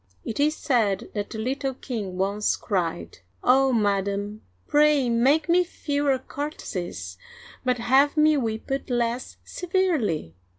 [0.25, 7.19] It is said that the little king once cried:Oh, Madam, pray make me fewer curtsies,
[7.63, 10.33] but have me whipped less se verely